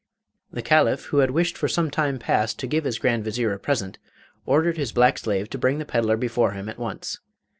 [0.51, 3.59] The Caliph, who had wished for some time past to give his Grand Vizier a
[3.59, 3.99] present,
[4.47, 7.19] ordered his black slave to bring the pedlar before him at once.